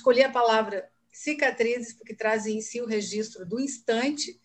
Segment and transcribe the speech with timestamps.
[0.00, 4.40] Escolhi a palavra cicatrizes porque trazem em si o registro do instante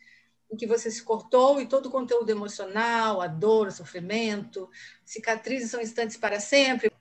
[0.51, 4.69] em que você se cortou e todo o conteúdo emocional, a dor, o sofrimento.
[5.05, 6.91] Cicatrizes são instantes para sempre.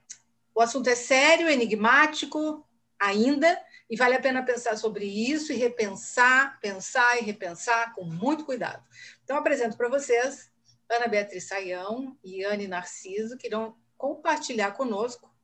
[0.53, 2.65] O assunto é sério, enigmático
[2.97, 8.45] ainda, e vale a pena pensar sobre isso e repensar, pensar e repensar com muito
[8.45, 8.81] cuidado.
[9.25, 10.49] Então, apresento para vocês
[10.89, 15.34] Ana Beatriz Saião e Anne Narciso, que irão compartilhar conosco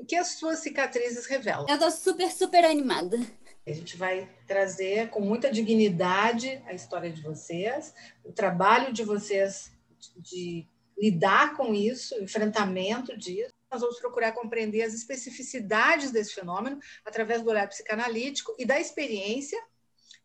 [0.00, 1.66] o que as suas cicatrizes revelam.
[1.68, 3.18] Eu estou super, super animada.
[3.66, 9.70] A gente vai trazer com muita dignidade a história de vocês, o trabalho de vocês
[10.16, 10.66] de
[10.98, 13.52] lidar com isso, o enfrentamento disso.
[13.70, 19.60] Nós vamos procurar compreender as especificidades desse fenômeno através do olhar psicanalítico e da experiência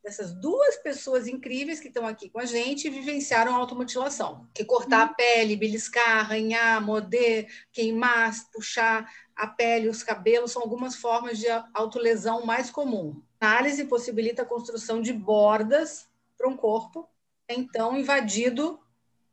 [0.06, 4.48] dessas duas pessoas incríveis que estão aqui com a gente e vivenciaram a automutilação.
[4.54, 10.96] Que cortar a pele, beliscar, arranhar, morder, queimar, puxar a pele, os cabelos, são algumas
[10.96, 13.22] formas de autolesão mais comum.
[13.40, 17.08] A análise possibilita a construção de bordas para um corpo,
[17.50, 18.80] então invadido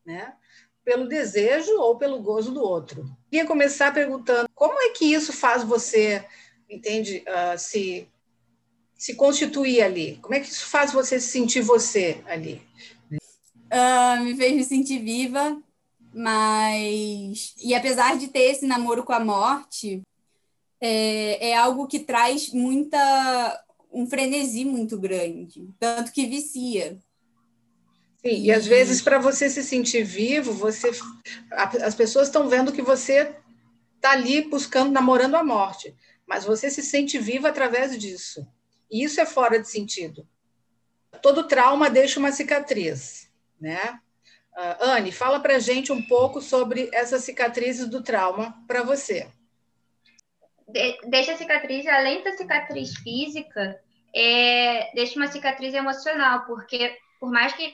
[0.05, 0.33] né,
[0.83, 3.05] pelo desejo ou pelo gozo do outro.
[3.29, 6.25] Queria começar perguntando como é que isso faz você,
[6.69, 8.07] entende, uh, se
[9.03, 10.17] se constituir ali?
[10.21, 12.61] Como é que isso faz você se sentir você ali?
[13.11, 15.61] Uh, me fez me sentir viva,
[16.13, 17.53] mas.
[17.61, 20.01] E apesar de ter esse namoro com a morte,
[20.79, 23.63] é, é algo que traz muita.
[23.91, 26.97] um frenesi muito grande, tanto que vicia.
[28.25, 30.91] Sim, e, às vezes, para você se sentir vivo, você
[31.51, 33.35] as pessoas estão vendo que você
[33.95, 35.93] está ali buscando, namorando a morte,
[36.25, 38.47] mas você se sente vivo através disso.
[38.89, 40.27] E isso é fora de sentido.
[41.21, 43.99] Todo trauma deixa uma cicatriz, né?
[44.55, 49.27] Uh, Anne, fala para gente um pouco sobre essas cicatrizes do trauma para você.
[50.67, 53.79] De, deixa a cicatriz, além da cicatriz física,
[54.15, 57.73] é, deixa uma cicatriz emocional, porque por mais que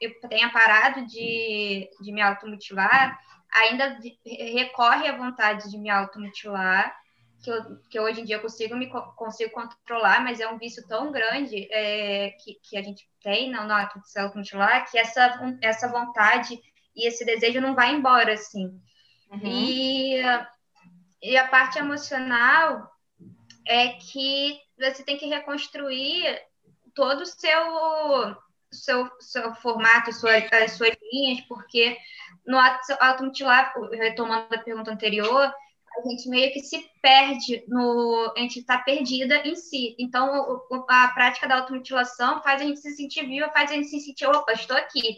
[0.00, 3.18] eu tenha parado de, de me automutilar,
[3.52, 6.94] ainda recorre à vontade de me automutilar
[7.44, 11.12] que, eu, que hoje em dia consigo me consigo controlar, mas é um vício tão
[11.12, 15.88] grande é, que, que a gente tem no, ato de se automutilar que essa, essa
[15.88, 16.58] vontade
[16.96, 18.80] e esse desejo não vai embora, assim.
[19.30, 19.40] Uhum.
[19.44, 20.22] E,
[21.22, 22.90] e a parte emocional
[23.66, 26.40] é que você tem que reconstruir
[26.94, 28.36] todo o seu,
[28.72, 31.96] seu, seu formato, sua, as suas linhas, porque
[32.46, 35.52] no ato automutilar, retomando a pergunta anterior,
[35.96, 38.32] a gente meio que se perde no.
[38.36, 39.94] A gente está perdida em si.
[39.98, 44.00] Então, a prática da automutilação faz a gente se sentir viva, faz a gente se
[44.00, 45.16] sentir, opa, estou aqui.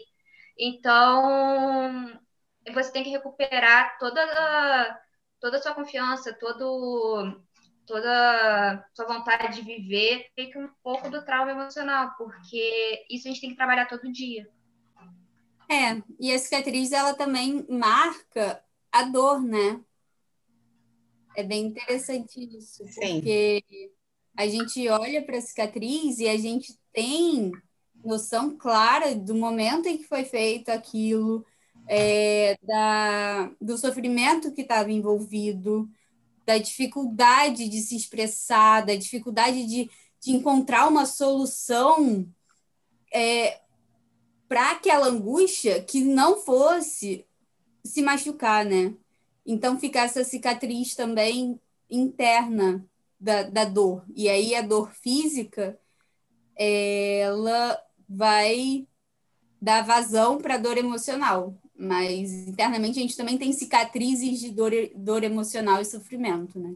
[0.57, 2.19] Então,
[2.73, 4.99] você tem que recuperar toda a,
[5.39, 7.41] toda a sua confiança, todo,
[7.85, 8.11] toda
[8.71, 13.41] a sua vontade de viver, fica um pouco do trauma emocional, porque isso a gente
[13.41, 14.47] tem que trabalhar todo dia.
[15.69, 19.81] É, e a cicatriz, ela também marca a dor, né?
[21.37, 23.21] É bem interessante isso, Sim.
[23.21, 23.63] porque
[24.35, 27.51] a gente olha para a cicatriz e a gente tem
[28.03, 31.45] noção clara do momento em que foi feito aquilo,
[31.87, 35.87] é, da, do sofrimento que estava envolvido,
[36.43, 42.27] da dificuldade de se expressar, da dificuldade de, de encontrar uma solução
[43.13, 43.61] é,
[44.47, 47.27] para aquela angústia que não fosse
[47.85, 48.95] se machucar, né?
[49.47, 51.57] Então fica essa cicatriz também
[51.89, 52.85] interna
[53.17, 54.05] da, da dor.
[54.13, 55.79] E aí a dor física,
[56.53, 58.85] ela vai
[59.61, 61.57] dar vazão para a dor emocional.
[61.79, 66.75] Mas internamente a gente também tem cicatrizes de dor, dor emocional e sofrimento, né?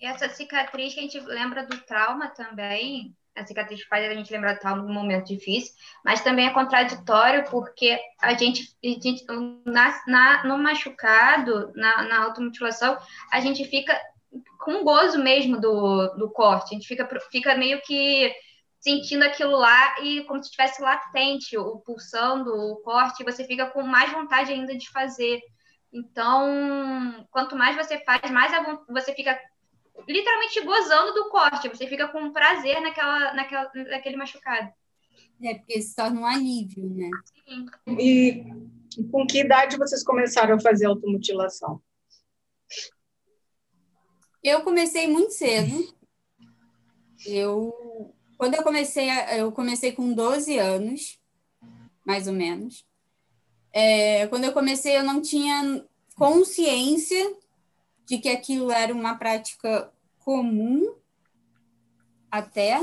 [0.00, 4.32] E essa cicatriz que a gente lembra do trauma também, a cicatriz faz a gente
[4.32, 5.72] lembrar de tal momento difícil,
[6.04, 9.24] mas também é contraditório porque a gente, a gente
[9.64, 12.98] na, na, no machucado, na, na automutilação,
[13.32, 13.98] a gente fica
[14.58, 18.32] com gozo mesmo do, do corte, a gente fica, fica meio que
[18.78, 23.82] sentindo aquilo lá e como se estivesse latente, o pulsando, o corte, você fica com
[23.82, 25.40] mais vontade ainda de fazer.
[25.92, 28.52] Então, quanto mais você faz, mais
[28.88, 29.38] você fica
[30.08, 31.68] literalmente gozando do corte.
[31.68, 34.72] Você fica com prazer naquela, naquela, naquele machucado.
[35.42, 37.08] É, porque se torna um alívio, né?
[37.44, 37.66] Sim.
[37.98, 38.44] E
[39.10, 41.80] com que idade vocês começaram a fazer automutilação?
[44.42, 45.94] Eu comecei muito cedo.
[47.26, 49.08] Eu, quando eu comecei,
[49.38, 51.18] eu comecei com 12 anos,
[52.04, 52.84] mais ou menos.
[53.72, 55.84] É, quando eu comecei, eu não tinha
[56.16, 57.36] consciência
[58.10, 60.96] de que aquilo era uma prática comum
[62.28, 62.80] até,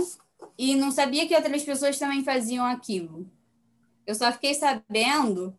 [0.58, 3.30] e não sabia que outras pessoas também faziam aquilo.
[4.06, 5.54] Eu só fiquei sabendo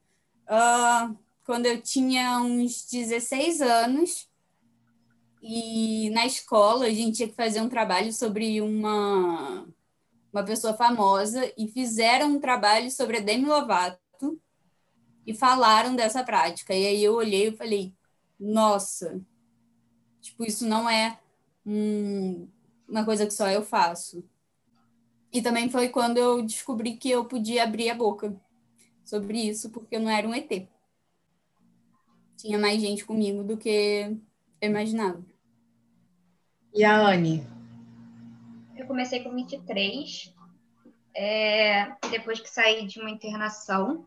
[0.46, 4.26] uh, quando eu tinha uns 16 anos,
[5.42, 9.66] e na escola a gente tinha que fazer um trabalho sobre uma,
[10.32, 14.40] uma pessoa famosa, e fizeram um trabalho sobre a Demi Lovato,
[15.26, 16.72] e falaram dessa prática.
[16.72, 17.92] E aí eu olhei e falei,
[18.40, 19.20] nossa,
[20.20, 21.18] tipo, isso não é
[21.64, 22.48] um,
[22.88, 24.24] uma coisa que só eu faço.
[25.32, 28.34] E também foi quando eu descobri que eu podia abrir a boca
[29.04, 30.68] sobre isso, porque eu não era um ET.
[32.36, 34.16] Tinha mais gente comigo do que
[34.60, 35.22] eu imaginava.
[36.74, 37.46] E a Anne?
[38.76, 40.32] Eu comecei com 23,
[41.14, 44.06] é, depois que saí de uma internação.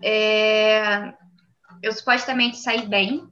[0.00, 1.12] É,
[1.82, 3.28] eu supostamente saí bem,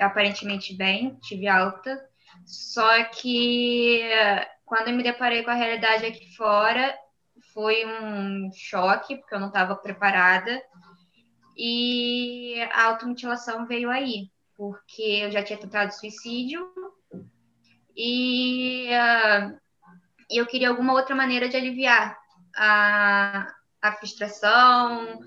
[0.00, 2.08] aparentemente bem, tive alta,
[2.44, 4.02] só que
[4.64, 6.96] quando eu me deparei com a realidade aqui fora,
[7.52, 10.62] foi um choque, porque eu não estava preparada,
[11.56, 16.68] e a automutilação veio aí, porque eu já tinha tentado suicídio,
[17.96, 19.56] e uh,
[20.30, 22.18] eu queria alguma outra maneira de aliviar
[22.56, 23.46] a,
[23.80, 25.20] a frustração,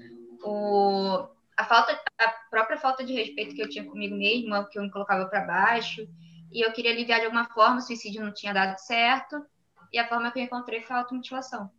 [0.44, 4.84] o, a falta, a própria falta de respeito que eu tinha comigo mesma, que eu
[4.84, 6.08] me colocava para baixo,
[6.52, 9.44] e eu queria aliviar de alguma forma, o suicídio não tinha dado certo,
[9.92, 11.70] e a forma que eu encontrei foi a automutilação.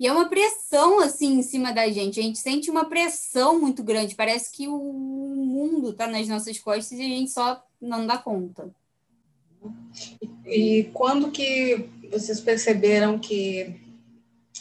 [0.00, 2.18] E é uma pressão, assim, em cima da gente.
[2.18, 4.16] A gente sente uma pressão muito grande.
[4.16, 8.74] Parece que o mundo está nas nossas costas e a gente só não dá conta.
[10.44, 13.80] E quando que vocês perceberam que...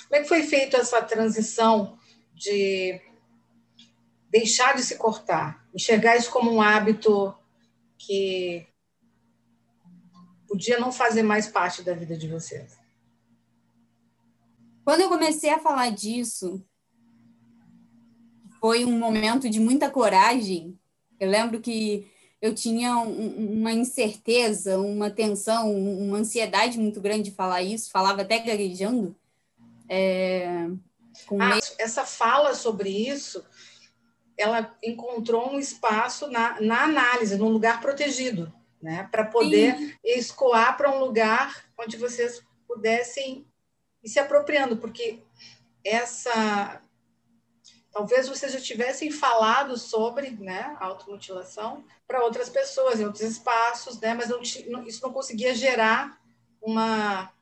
[0.03, 1.97] Como é que foi feita essa transição
[2.35, 3.01] de
[4.31, 7.35] deixar de se cortar, enxergar isso como um hábito
[7.97, 8.65] que
[10.47, 12.79] podia não fazer mais parte da vida de vocês?
[14.85, 16.65] Quando eu comecei a falar disso,
[18.59, 20.79] foi um momento de muita coragem.
[21.19, 22.09] Eu lembro que
[22.41, 28.21] eu tinha um, uma incerteza, uma tensão, uma ansiedade muito grande de falar isso, falava
[28.21, 29.15] até gaguejando.
[29.87, 30.67] É,
[31.39, 33.43] ah, essa fala sobre isso
[34.37, 38.51] ela encontrou um espaço na, na análise, num lugar protegido,
[38.81, 39.07] né?
[39.11, 39.93] para poder Sim.
[40.03, 43.45] escoar para um lugar onde vocês pudessem
[44.03, 45.19] ir se apropriando, porque
[45.83, 46.81] essa.
[47.91, 54.13] Talvez vocês já tivessem falado sobre né, automutilação para outras pessoas, em outros espaços, né,
[54.13, 54.41] mas não,
[54.87, 56.17] isso não conseguia gerar
[56.61, 57.33] uma,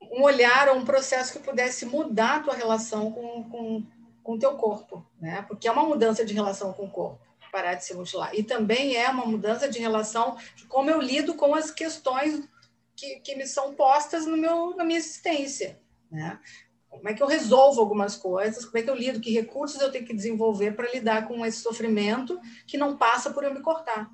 [0.00, 3.82] um olhar ou um processo que pudesse mudar a tua relação com, com,
[4.24, 5.42] com o teu corpo, né?
[5.46, 7.20] Porque é uma mudança de relação com o corpo,
[7.52, 8.34] parar de se mutilar.
[8.34, 12.48] E também é uma mudança de relação de como eu lido com as questões
[12.96, 15.78] que, que me são postas no meu, na minha existência,
[16.10, 16.40] né?
[16.88, 19.92] Como é que eu resolvo algumas coisas, como é que eu lido, que recursos eu
[19.92, 24.10] tenho que desenvolver para lidar com esse sofrimento que não passa por eu me cortar.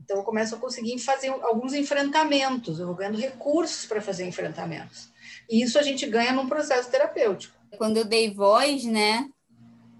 [0.00, 5.12] Então, eu começo a conseguir fazer alguns enfrentamentos, eu vou ganhando recursos para fazer enfrentamentos.
[5.48, 7.59] E isso a gente ganha num processo terapêutico.
[7.76, 9.28] Quando eu dei voz, né,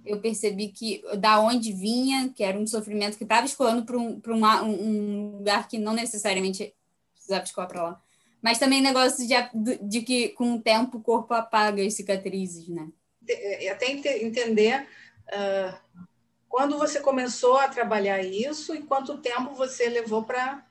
[0.05, 4.21] eu percebi que da onde vinha, que era um sofrimento que estava escoando para um,
[4.65, 6.75] um, lugar que não necessariamente
[7.15, 8.03] precisava escoar para lá.
[8.43, 9.35] Mas também negócio de,
[9.83, 12.89] de que com o tempo o corpo apaga as cicatrizes, né?
[13.29, 14.87] E até entender
[15.29, 16.07] uh,
[16.49, 20.67] quando você começou a trabalhar isso e quanto tempo você levou para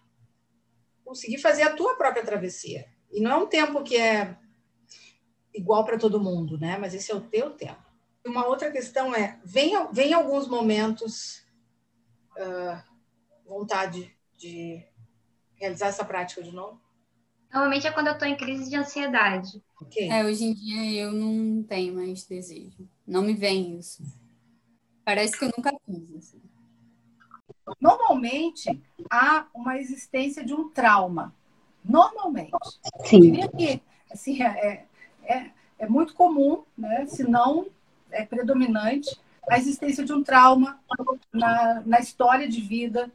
[1.06, 2.86] conseguir fazer a tua própria travessia.
[3.12, 4.36] E não é um tempo que é
[5.60, 6.78] igual para todo mundo, né?
[6.78, 7.84] Mas esse é o teu tempo.
[8.26, 11.46] Uma outra questão é, vem, vem alguns momentos
[12.38, 12.82] uh,
[13.46, 14.84] vontade de
[15.56, 16.80] realizar essa prática de novo?
[17.52, 19.62] Normalmente é quando eu estou em crise de ansiedade.
[19.82, 20.10] Okay.
[20.10, 22.88] É, hoje em dia eu não tenho mais desejo.
[23.06, 24.04] Não me vem isso.
[25.04, 26.16] Parece que eu nunca fiz.
[26.16, 26.42] Assim.
[27.82, 31.36] Normalmente há uma existência de um trauma.
[31.84, 32.52] Normalmente.
[33.06, 33.16] Sim.
[33.16, 34.86] Eu diria que assim, é,
[35.30, 37.68] é, é muito comum, né, se não
[38.12, 39.18] é predominante,
[39.50, 40.80] a existência de um trauma
[41.32, 43.12] na, na história de vida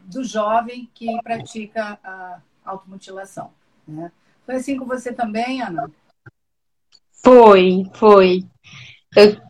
[0.00, 3.50] do jovem que pratica a automutilação.
[3.86, 4.10] Né?
[4.44, 5.90] Foi assim com você também, Ana?
[7.22, 8.44] Foi, foi.
[9.14, 9.40] Eu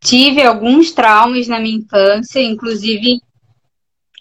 [0.00, 3.20] tive alguns traumas na minha infância, inclusive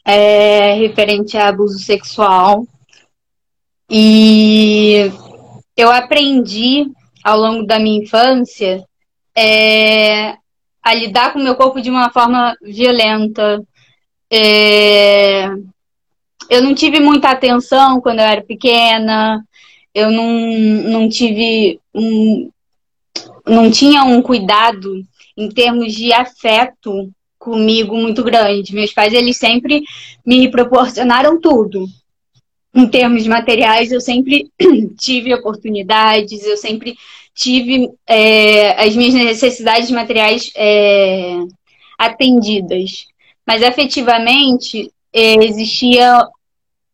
[0.06, 2.68] é, referente a abuso sexual.
[3.90, 5.12] E
[5.76, 6.92] eu aprendi
[7.24, 8.84] ao longo da minha infância
[9.36, 10.36] é,
[10.84, 13.64] a lidar com o meu corpo de uma forma violenta,
[14.30, 15.46] é,
[16.50, 19.44] eu não tive muita atenção quando eu era pequena,
[19.94, 20.30] eu não,
[20.92, 22.50] não tive um,
[23.46, 25.04] não tinha um cuidado
[25.38, 28.74] em termos de afeto comigo muito grande.
[28.74, 29.84] Meus pais, eles sempre
[30.26, 31.86] me proporcionaram tudo.
[32.74, 34.52] Em termos materiais, eu sempre
[34.98, 36.96] tive oportunidades, eu sempre
[37.34, 41.40] tive é, as minhas necessidades materiais é,
[41.98, 43.08] atendidas.
[43.46, 46.28] Mas afetivamente, é, existia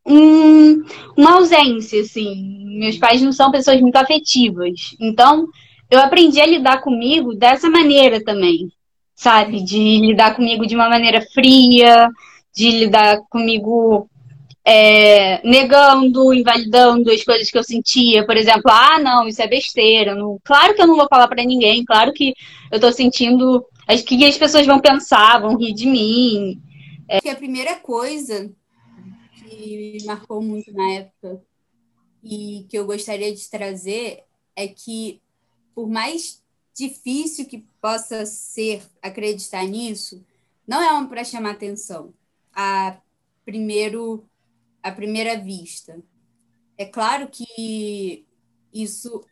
[0.06, 0.84] um,
[1.18, 2.78] uma ausência, assim.
[2.80, 4.96] Meus pais não são pessoas muito afetivas.
[5.00, 5.48] Então,
[5.90, 8.72] eu aprendi a lidar comigo dessa maneira também,
[9.16, 9.64] sabe?
[9.64, 12.08] De lidar comigo de uma maneira fria,
[12.56, 14.10] de lidar comigo
[14.66, 18.26] é, negando, invalidando as coisas que eu sentia.
[18.26, 20.16] Por exemplo, ah, não, isso é besteira.
[20.16, 20.40] Não...
[20.44, 22.34] Claro que eu não vou falar para ninguém, claro que
[22.72, 23.64] eu tô sentindo.
[23.88, 26.60] Acho que as pessoas vão pensar, vão rir de mim.
[27.08, 27.22] É...
[27.22, 28.52] Que a primeira coisa
[29.36, 31.40] que me marcou muito na época
[32.24, 34.24] e que eu gostaria de trazer
[34.56, 35.22] é que
[35.76, 36.42] por mais
[36.76, 40.26] difícil que possa ser acreditar nisso,
[40.68, 42.12] não é um para chamar atenção
[42.54, 42.98] a
[43.46, 44.26] primeiro
[44.90, 46.00] a primeira vista.
[46.78, 48.26] É claro que
[48.74, 49.24] isso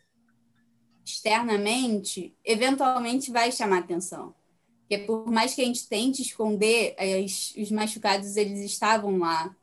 [1.05, 4.33] externamente eventualmente vai chamar atenção.
[4.81, 9.55] Porque por mais que a gente tente esconder, as, os machucados eles estavam lá.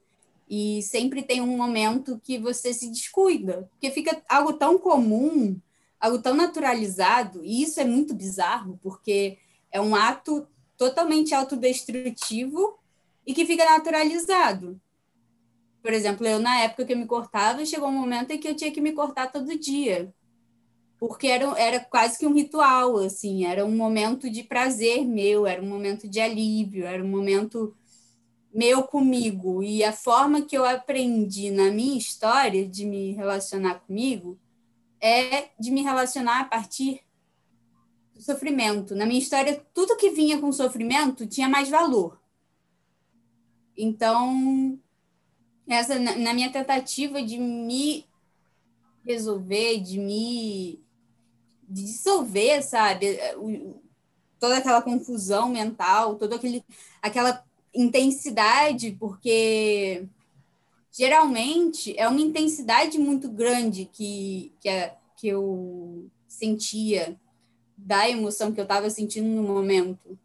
[0.49, 5.61] E sempre tem um momento que você se descuida, porque fica algo tão comum
[6.01, 9.37] algo tão naturalizado, e isso é muito bizarro, porque
[9.71, 12.79] é um ato totalmente autodestrutivo
[13.27, 14.81] e que fica naturalizado.
[15.83, 18.55] Por exemplo, eu, na época que eu me cortava, chegou um momento em que eu
[18.55, 20.13] tinha que me cortar todo dia.
[20.99, 25.63] Porque era, era quase que um ritual, assim, era um momento de prazer meu, era
[25.63, 27.75] um momento de alívio, era um momento
[28.53, 29.63] meu comigo.
[29.63, 34.39] E a forma que eu aprendi na minha história de me relacionar comigo
[35.01, 37.01] é de me relacionar a partir
[38.15, 38.95] do sofrimento.
[38.95, 42.21] Na minha história, tudo que vinha com sofrimento tinha mais valor.
[43.75, 44.79] Então,
[45.75, 48.07] essa na minha tentativa de me
[49.05, 50.81] resolver, de me
[51.69, 53.17] de dissolver, sabe,
[54.41, 56.65] toda aquela confusão mental, toda aquele,
[57.01, 60.05] aquela intensidade, porque
[60.91, 67.17] geralmente é uma intensidade muito grande que, que, é, que eu sentia
[67.77, 70.19] da emoção que eu estava sentindo no momento,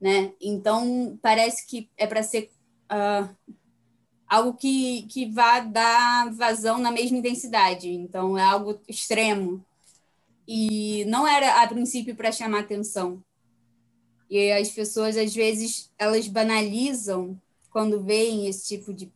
[0.00, 0.32] né?
[0.40, 2.50] Então parece que é para ser
[2.92, 3.28] uh,
[4.28, 7.88] algo que, que vá dar vazão na mesma intensidade.
[7.88, 9.64] Então é algo extremo
[10.46, 13.22] e não era a princípio para chamar atenção.
[14.30, 19.10] E as pessoas às vezes elas banalizam quando veem esse tipo de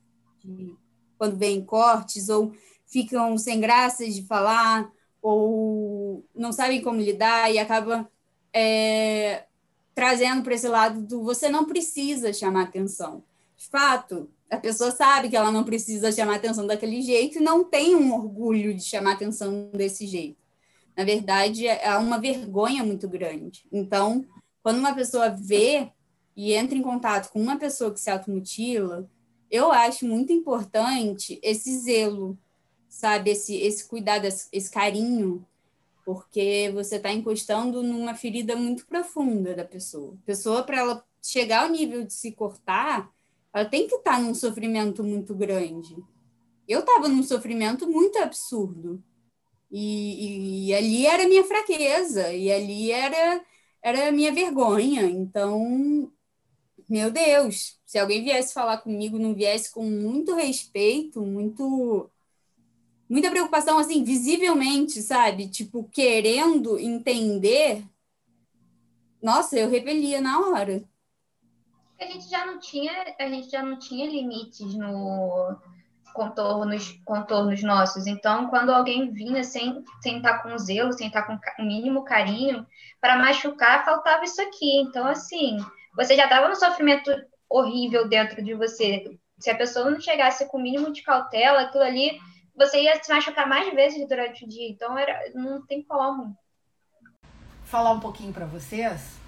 [0.45, 0.75] de,
[1.19, 2.53] quando vem cortes, ou
[2.87, 4.91] ficam sem graça de falar,
[5.21, 8.11] ou não sabem como lidar e acaba
[8.53, 9.45] é,
[9.95, 13.23] trazendo para esse lado do você não precisa chamar atenção.
[13.57, 17.65] De fato, a pessoa sabe que ela não precisa chamar atenção daquele jeito e não
[17.65, 20.37] tem um orgulho de chamar atenção desse jeito.
[20.95, 23.65] Na verdade, é uma vergonha muito grande.
[23.73, 24.27] Então,
[24.63, 25.91] quando uma pessoa vê
[26.37, 29.09] e entra em contato com uma pessoa que se automutila,
[29.51, 32.39] eu acho muito importante esse zelo,
[32.91, 33.31] sabe?
[33.31, 35.47] Esse, esse cuidado, esse carinho,
[36.05, 40.13] porque você está encostando numa ferida muito profunda da pessoa.
[40.23, 43.11] A pessoa, para ela chegar ao nível de se cortar,
[43.53, 45.97] ela tem que estar tá num sofrimento muito grande.
[46.67, 49.03] Eu estava num sofrimento muito absurdo.
[49.71, 53.43] E, e, e, ali era minha fraqueza, e ali era,
[53.83, 55.05] era minha vergonha.
[55.05, 56.13] Então,
[56.89, 62.11] meu Deus, se alguém viesse falar comigo, não viesse com muito respeito, muito
[63.09, 65.49] muita preocupação assim, visivelmente, sabe?
[65.49, 67.85] Tipo, querendo entender.
[69.23, 70.83] Nossa, eu revelia na hora.
[72.03, 75.57] A gente já não tinha, a gente já não tinha limites no
[76.13, 78.09] contornos, contornos nossos.
[78.09, 82.67] Então, quando alguém vinha sem, sem estar com zelo, sem estar com o mínimo carinho,
[83.01, 84.81] para machucar, faltava isso aqui.
[84.81, 85.59] Então, assim,
[85.95, 87.09] você já estava no sofrimento
[87.49, 89.05] horrível dentro de você.
[89.39, 92.19] Se a pessoa não chegasse com o mínimo de cautela, aquilo ali,
[92.57, 94.69] você ia se machucar mais vezes durante o dia.
[94.69, 96.37] Então, era, não tem como.
[97.63, 99.22] Falar um pouquinho para vocês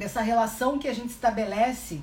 [0.00, 2.00] dessa relação que a gente estabelece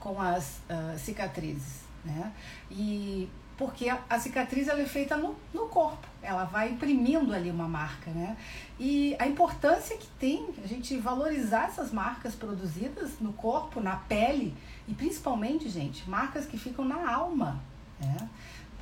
[0.00, 2.32] com as uh, cicatrizes, né?
[2.68, 7.68] E porque a, cicatriz ela é feita no, no corpo, ela vai imprimindo ali uma
[7.68, 8.36] marca, né?
[8.78, 14.52] E a importância que tem a gente valorizar essas marcas produzidas no corpo, na pele
[14.88, 17.60] e principalmente, gente, marcas que ficam na alma,
[18.00, 18.28] né?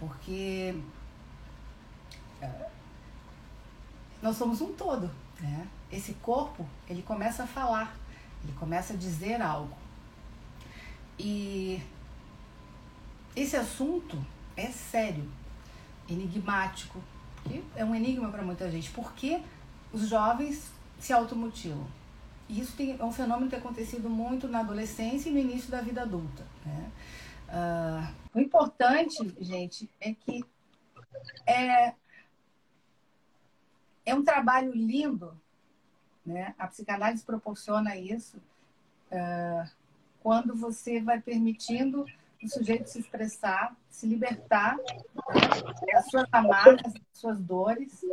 [0.00, 0.74] Porque
[2.40, 2.50] é,
[4.22, 5.10] nós somos um todo,
[5.40, 5.66] né?
[5.92, 7.94] Esse corpo, ele começa a falar,
[8.46, 9.76] ele começa a dizer algo.
[11.18, 11.82] E
[13.34, 14.24] esse assunto
[14.56, 15.28] é sério,
[16.08, 17.02] enigmático,
[17.44, 18.90] que é um enigma para muita gente.
[18.90, 19.42] Por que
[19.92, 21.86] os jovens se automutilam?
[22.48, 25.68] E isso tem, é um fenômeno que tem acontecido muito na adolescência e no início
[25.70, 26.46] da vida adulta.
[26.64, 26.90] Né?
[27.48, 30.44] Uh, o importante, gente, é que
[31.44, 31.92] é,
[34.04, 35.36] é um trabalho lindo,
[36.26, 36.54] né?
[36.58, 38.38] A psicanálise proporciona isso
[39.12, 39.70] uh,
[40.20, 42.04] quando você vai permitindo
[42.42, 48.04] o sujeito se expressar, se libertar né, das suas amarras, das suas dores.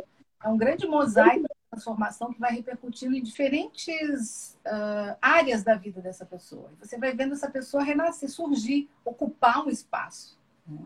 [0.42, 6.00] É um grande mosaico de transformação que vai repercutindo em diferentes uh, áreas da vida
[6.00, 6.70] dessa pessoa.
[6.80, 10.38] Você vai vendo essa pessoa renascer, surgir, ocupar um espaço.
[10.66, 10.84] Né?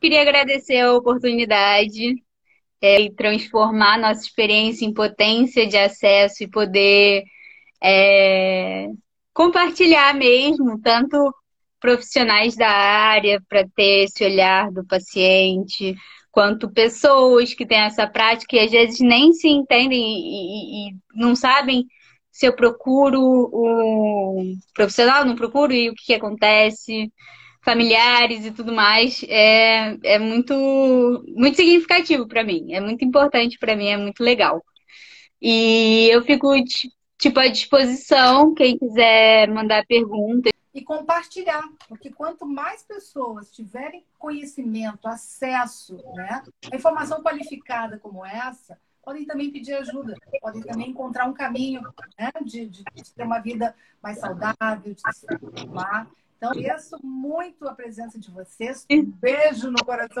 [0.00, 2.22] Queria agradecer a oportunidade
[2.80, 7.24] é, e transformar nossa experiência em potência de acesso e poder
[7.82, 8.88] é,
[9.32, 11.34] compartilhar mesmo, tanto
[11.80, 15.94] profissionais da área para ter esse olhar do paciente,
[16.30, 20.94] quanto pessoas que têm essa prática e às vezes nem se entendem e, e, e
[21.14, 21.86] não sabem
[22.30, 27.12] se eu procuro o profissional, não procuro e o que, que acontece,
[27.62, 30.54] familiares e tudo mais, é, é muito,
[31.28, 34.64] muito significativo para mim, é muito importante para mim, é muito legal.
[35.40, 36.52] E eu fico
[37.18, 45.08] tipo à disposição, quem quiser mandar perguntas e compartilhar, porque quanto mais pessoas tiverem conhecimento,
[45.08, 51.32] acesso né, a informação qualificada como essa, podem também pedir ajuda, podem também encontrar um
[51.32, 51.82] caminho
[52.18, 56.08] né, de, de, ter uma vida mais saudável, de se acostumar.
[56.40, 58.86] Então, agradeço muito a presença de vocês.
[58.90, 60.16] Um beijo no coração